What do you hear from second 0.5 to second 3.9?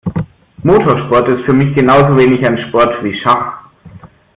Motorsport ist für mich genauso wenig ein Sport wie Schach.